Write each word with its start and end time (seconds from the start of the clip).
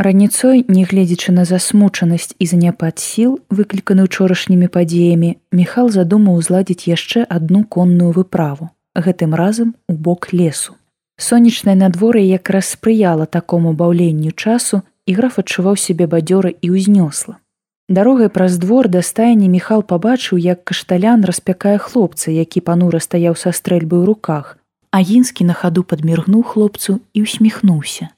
Раніцой, 0.00 0.64
нягледзячы 0.64 1.28
на 1.36 1.42
засмучанасць 1.44 2.32
і 2.40 2.46
заняпад 2.48 2.96
сіл, 3.04 3.34
выкліканы 3.52 4.08
учорашнімі 4.08 4.68
падзеямі, 4.72 5.36
Міхал 5.52 5.90
задумаў 5.92 6.40
зладзіць 6.40 6.88
яшчэ 6.88 7.28
адну 7.28 7.68
конную 7.68 8.08
выправу, 8.16 8.70
гэтым 8.96 9.36
разам 9.36 9.74
у 9.92 9.96
бок 10.06 10.32
лесу. 10.32 10.72
Сонечнае 11.20 11.76
надвор'е 11.76 12.24
якраз 12.24 12.72
спрыяла 12.72 13.26
такому 13.26 13.74
баўленню 13.76 14.32
часу 14.32 14.80
і 15.04 15.16
граф 15.20 15.36
адчуваў 15.36 15.76
сябе 15.76 16.08
бадзёра 16.08 16.48
і 16.48 16.70
ўзнёсла. 16.72 17.36
Дарогай 17.92 18.32
праз 18.32 18.56
двор 18.56 18.88
да 18.88 19.02
стайні 19.04 19.52
Міхал 19.52 19.84
пабачыў, 19.84 20.40
як 20.40 20.64
кашталян 20.64 21.28
распякае 21.28 21.76
хлопца, 21.76 22.32
які 22.32 22.64
панура 22.64 23.04
стаяў 23.04 23.36
са 23.36 23.52
стрэльбы 23.52 24.00
ў 24.00 24.08
руках, 24.08 24.56
Агінскі 24.96 25.44
на 25.44 25.52
хаду 25.52 25.84
падміргнуў 25.84 26.40
хлопцу 26.42 27.04
і 27.12 27.28
усміхнуўся. 27.28 28.08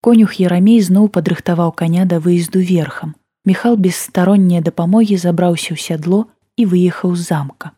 Конюх 0.00 0.34
Ярамей 0.40 0.80
зноў 0.80 1.08
падрыхтаваў 1.12 1.72
каня 1.72 2.04
да 2.08 2.20
выезду 2.20 2.60
верхам. 2.60 3.16
Міхал 3.44 3.76
без 3.76 3.96
старонняй 3.96 4.64
дапамогі 4.64 5.16
забраўся 5.20 5.76
ў 5.76 5.78
сядло 5.80 6.20
і 6.56 6.64
выехаў 6.64 7.12
з 7.16 7.28
замка. 7.28 7.72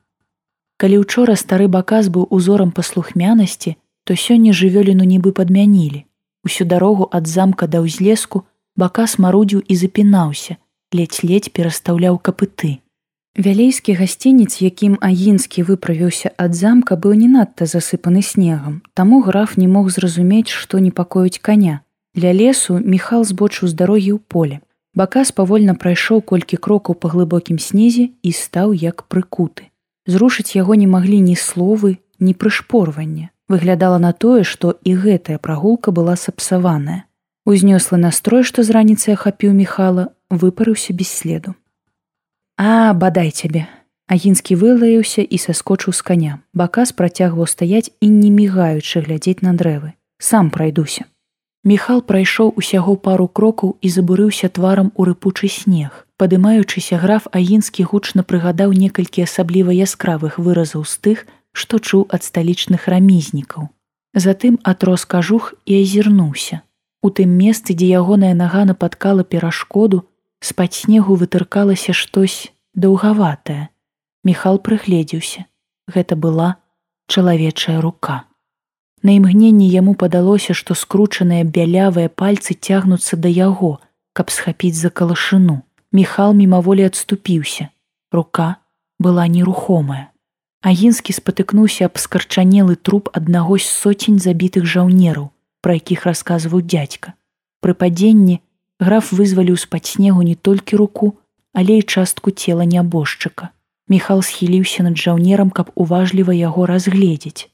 Калі 0.78 1.02
учора 1.02 1.34
стары 1.34 1.66
баказ 1.66 2.10
быў 2.14 2.26
узорам 2.30 2.70
паслухмянасці, 2.70 3.76
то 4.04 4.14
сёння 4.14 4.54
жывёліну 4.54 5.02
нібы 5.02 5.34
падмянілі. 5.34 6.06
Усю 6.46 6.64
дарогу 6.64 7.10
ад 7.10 7.26
замка 7.26 7.66
да 7.66 7.82
ўзлеску 7.82 8.46
бакас 8.76 9.18
марудзіў 9.18 9.62
і 9.66 9.74
запінаўся, 9.74 10.56
ледзь-ледзь 10.94 11.50
перастаўляў 11.50 12.18
капыты. 12.18 12.78
Вялейскі 13.34 13.94
гасцінец, 13.98 14.60
якім 14.60 14.98
агінскі 15.00 15.62
выправіўся 15.66 16.34
ад 16.36 16.54
замка, 16.54 16.94
быў 16.94 17.14
не 17.18 17.28
надта 17.28 17.66
засыпаны 17.66 18.22
снегам. 18.22 18.82
Таму 18.94 19.22
граф 19.22 19.56
не 19.56 19.66
мог 19.66 19.90
зразумець, 19.90 20.50
што 20.50 20.78
непакоіць 20.78 21.38
каня. 21.40 21.80
Для 22.14 22.32
лесу 22.32 22.78
Міхал 22.78 23.24
збочыў 23.24 23.68
з 23.68 23.74
дарогі 23.74 24.12
ў 24.16 24.20
поле. 24.20 24.60
Бакас 24.92 25.32
павольна 25.32 25.72
прайшоў 25.72 26.20
колькі 26.20 26.60
крокаў 26.60 27.00
па 27.00 27.08
глыбокім 27.08 27.56
снезе 27.56 28.12
і 28.20 28.30
стаў 28.36 28.76
як 28.76 29.08
прыкуты. 29.08 29.72
Зрушыць 30.04 30.52
яго 30.52 30.76
не 30.76 30.84
маглі 30.86 31.24
ні 31.24 31.36
словы, 31.36 31.96
ні 32.20 32.34
прышпорвання. 32.36 33.32
Выглядала 33.48 33.96
на 33.96 34.12
тое, 34.12 34.44
што 34.44 34.76
і 34.84 34.92
гэтая 34.92 35.38
прагулка 35.38 35.92
была 35.92 36.16
сапсаваная. 36.16 37.04
Узнёслы 37.48 37.96
настрой, 37.96 38.44
што 38.44 38.62
з 38.62 38.76
раніцы 38.76 39.16
ахапіў 39.16 39.56
Міхала, 39.56 40.12
выпарыўся 40.28 40.92
без 40.92 41.08
следу. 41.08 41.54
А 42.60 42.92
бадай 42.92 43.32
цябе. 43.32 43.66
Агінскі 44.06 44.60
вылаяўся 44.60 45.24
і 45.24 45.40
саскочыў 45.40 45.96
з 45.96 46.02
каня. 46.04 46.32
Бакас 46.52 46.92
працягваў 46.92 47.48
стаяць 47.48 47.88
і 48.00 48.12
не 48.12 48.28
мігаючы 48.28 49.00
глядзець 49.00 49.40
на 49.40 49.56
дрэвы. 49.56 49.96
Сам 50.20 50.52
прайдуся. 50.52 51.08
Міхал 51.64 52.02
прайшоў 52.02 52.54
усяго 52.58 52.96
пару 52.96 53.28
крокаў 53.28 53.76
і 53.80 53.88
забурыўся 53.88 54.48
тварам 54.50 54.90
у 54.98 55.04
рыпучы 55.06 55.46
снег. 55.46 56.06
Падымаючыся 56.18 56.98
граф 56.98 57.28
Агінскі 57.30 57.86
гучна 57.86 58.26
прыгадаў 58.26 58.74
некалькі 58.74 59.22
асабліва 59.22 59.70
яскравых 59.70 60.38
выразаў 60.42 60.82
з 60.82 60.98
тых, 60.98 61.22
што 61.52 61.78
чуў 61.78 62.08
ад 62.10 62.26
сталічных 62.26 62.88
рамізнікаў. 62.90 63.70
Затым 64.14 64.58
атрос 64.62 65.04
кажух 65.06 65.54
і 65.64 65.78
азірнуўся. 65.82 66.62
У 67.02 67.10
тым 67.14 67.30
месцы, 67.38 67.78
дзе 67.78 67.94
ягоная 67.94 68.34
нага 68.34 68.64
нападкала 68.66 69.22
перашкоду, 69.22 70.02
з-пад 70.42 70.74
снегу 70.74 71.14
вытыркалася 71.14 71.94
штось 71.94 72.50
даўгаватае. 72.74 73.70
Міхал 74.26 74.58
прыгледзеўся. 74.58 75.46
Гэта 75.86 76.18
была 76.18 76.58
чалавечая 77.06 77.80
рука. 77.80 78.26
На 79.02 79.12
імгненні 79.18 79.66
яму 79.68 79.94
падалося, 79.98 80.54
што 80.54 80.74
скручаныя 80.78 81.42
бялявыя 81.44 82.08
пальцы 82.08 82.54
цягнуцца 82.54 83.18
да 83.18 83.28
яго, 83.28 83.78
каб 84.12 84.30
схапіць 84.30 84.78
за 84.78 84.90
калашыну. 84.90 85.62
Міхал 85.92 86.32
мімаволі 86.32 86.86
адступіўся. 86.88 87.68
Рука 88.12 88.56
была 88.98 89.26
нерухомая. 89.26 90.08
Агінскі 90.62 91.12
спатыкнуўся 91.12 91.90
аб 91.90 91.98
скарчанелы 91.98 92.76
труп 92.78 93.10
аднаго 93.12 93.58
з 93.58 93.66
соцень 93.66 94.22
забітых 94.22 94.64
жаўнераў, 94.64 95.34
пра 95.60 95.74
якіх 95.74 96.06
расказваў 96.06 96.62
дядзька. 96.62 97.18
Пры 97.60 97.74
падзенні 97.74 98.38
граф 98.78 99.10
вызваліў 99.10 99.58
з-пад 99.58 99.90
снегу 99.90 100.22
не 100.22 100.38
толькі 100.38 100.78
руку, 100.78 101.18
але 101.52 101.82
і 101.82 101.82
частку 101.82 102.30
цела 102.30 102.62
нябожчыка. 102.62 103.50
Міхал 103.90 104.22
схіліўся 104.22 104.86
над 104.86 104.96
жаўнерам, 104.96 105.50
каб 105.50 105.74
уважліва 105.74 106.32
яго 106.32 106.70
разгледзець. 106.70 107.51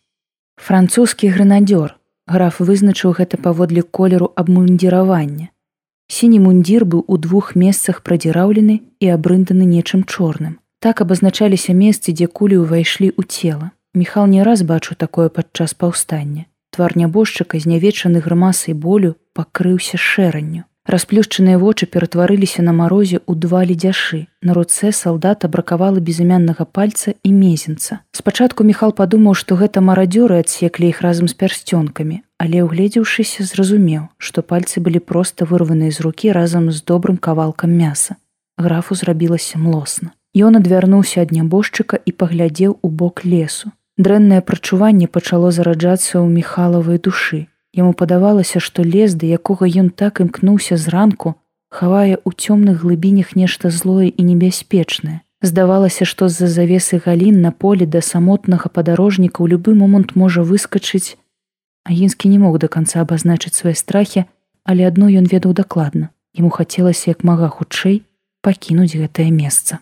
Французскі 0.58 1.30
грэнадёр 1.32 1.94
граф 2.26 2.60
вызначыў 2.60 3.14
гэта 3.16 3.38
паводле 3.40 3.82
колеру 3.82 4.28
абмундзіравання. 4.36 5.48
Сіні 6.12 6.38
мундзір 6.44 6.84
быў 6.84 7.04
у 7.06 7.16
двух 7.16 7.56
месцах 7.56 8.02
прадзіраўлены 8.04 8.80
і 9.00 9.06
абрынданы 9.14 9.64
нечым 9.64 10.04
чорным. 10.04 10.60
Так 10.84 11.00
абазначаліся 11.00 11.72
месцы, 11.72 12.12
дзе 12.12 12.28
кулі 12.28 12.60
ўвайшлі 12.62 13.08
ў 13.16 13.22
цела. 13.24 13.72
Міхал 13.94 14.28
не 14.28 14.44
раз 14.44 14.62
бачыў 14.62 15.00
такое 15.00 15.32
падчас 15.32 15.72
паўстання. 15.74 16.44
Твар 16.70 16.94
нябожчыка, 17.00 17.58
знявечаны 17.58 18.20
грымасай 18.20 18.74
болю, 18.76 19.16
пакрыўся 19.32 19.96
шэранню. 19.96 20.67
Расплюшчаныя 20.88 21.58
вочы 21.60 21.84
ператварыліся 21.84 22.62
на 22.64 22.72
марозе 22.72 23.20
ў 23.20 23.36
два 23.36 23.60
ледзяшы. 23.60 24.24
На 24.40 24.54
руцэ 24.56 24.88
салдата 24.96 25.44
бракавала 25.44 26.00
безымяннага 26.00 26.64
пальца 26.64 27.12
і 27.12 27.32
мезенца. 27.32 28.00
Спачатку 28.16 28.64
Міхал 28.64 28.96
падумаў, 28.96 29.36
што 29.36 29.60
гэта 29.60 29.84
марадзёры 29.84 30.40
адсеклі 30.40 30.88
іх 30.88 31.02
разам 31.04 31.28
з 31.28 31.36
пярсцёнкамі, 31.36 32.24
але 32.40 32.64
ўгледзеўшыся, 32.64 33.44
зразумеў, 33.44 34.08
што 34.16 34.40
пальцы 34.40 34.80
былі 34.80 35.04
проста 35.04 35.44
вырваныя 35.44 35.92
з 35.92 36.00
рукі 36.00 36.32
разам 36.32 36.72
з 36.72 36.80
добрым 36.80 37.20
кавалкам 37.20 37.68
мяса. 37.68 38.16
Графу 38.56 38.96
зрабілася 38.96 39.60
млосна. 39.60 40.16
Ён 40.32 40.56
адвярнуўся 40.56 41.20
ад 41.20 41.36
нябожчыка 41.36 42.00
і 42.00 42.16
паглядзеў 42.16 42.80
у 42.80 42.88
бок 42.88 43.28
лесу. 43.28 43.76
Дрэннае 44.00 44.40
прачуванне 44.40 45.04
пачало 45.04 45.52
зараджацца 45.52 46.16
ў 46.16 46.32
міхалавай 46.32 46.96
душы. 46.96 47.52
Яму 47.78 47.92
падавалася, 47.94 48.58
што 48.58 48.82
лес, 48.82 49.14
да 49.14 49.26
якога 49.38 49.68
ён 49.70 49.90
так 49.94 50.18
імкнуўся 50.24 50.74
зранку, 50.74 51.38
хавае 51.70 52.18
ў 52.18 52.30
цёмных 52.34 52.82
глыбінях 52.82 53.36
нешта 53.38 53.70
злое 53.70 54.10
і 54.10 54.22
небяспечнае. 54.26 55.22
Здавалася, 55.46 56.02
што 56.02 56.26
з-за 56.26 56.48
завесы 56.50 56.98
галін 56.98 57.38
на 57.40 57.52
поле 57.54 57.86
да 57.86 58.02
самотнага 58.02 58.66
падарожніка 58.66 59.38
ў 59.38 59.54
любы 59.54 59.78
момант 59.78 60.18
можа 60.18 60.42
выскачыць. 60.42 61.14
Агінскі 61.86 62.26
не 62.34 62.42
мог 62.42 62.58
да 62.58 62.66
канца 62.66 63.06
абазначыць 63.06 63.54
свае 63.54 63.78
страхі, 63.78 64.26
але 64.66 64.90
адно 64.90 65.06
ён 65.06 65.30
ведаў 65.30 65.54
дакладна. 65.54 66.10
Яму 66.34 66.50
хацелася 66.50 67.14
як 67.14 67.22
мага 67.22 67.46
хутчэй 67.46 68.02
пакінуць 68.42 68.98
гэтае 68.98 69.30
месца. 69.30 69.78